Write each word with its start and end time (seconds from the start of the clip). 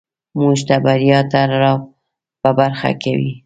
موږ 0.39 0.57
ته 0.67 0.75
بریا 0.83 1.19
نه 1.49 1.57
راپه 1.61 2.49
برخه 2.59 2.89
کوي. 3.03 3.31